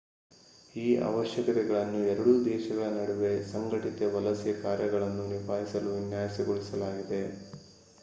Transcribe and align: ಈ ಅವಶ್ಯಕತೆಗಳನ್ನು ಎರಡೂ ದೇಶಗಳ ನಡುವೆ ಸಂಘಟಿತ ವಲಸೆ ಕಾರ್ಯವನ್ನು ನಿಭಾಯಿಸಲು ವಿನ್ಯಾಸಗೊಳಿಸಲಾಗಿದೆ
ಈ 0.75 0.95
ಅವಶ್ಯಕತೆಗಳನ್ನು 1.03 1.99
ಎರಡೂ 2.07 2.33
ದೇಶಗಳ 2.45 2.87
ನಡುವೆ 2.97 3.31
ಸಂಘಟಿತ 3.51 4.09
ವಲಸೆ 4.15 4.53
ಕಾರ್ಯವನ್ನು 4.63 5.25
ನಿಭಾಯಿಸಲು 5.33 5.91
ವಿನ್ಯಾಸಗೊಳಿಸಲಾಗಿದೆ 5.95 7.23